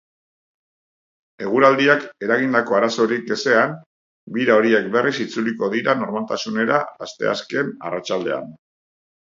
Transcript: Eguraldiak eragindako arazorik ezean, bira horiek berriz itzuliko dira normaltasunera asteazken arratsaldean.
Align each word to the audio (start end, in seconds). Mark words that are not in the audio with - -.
Eguraldiak 1.47 2.07
eragindako 2.27 2.77
arazorik 2.79 3.29
ezean, 3.37 3.77
bira 4.39 4.57
horiek 4.63 4.89
berriz 4.97 5.15
itzuliko 5.27 5.71
dira 5.77 5.97
normaltasunera 6.03 6.83
asteazken 7.09 7.73
arratsaldean. 7.93 8.53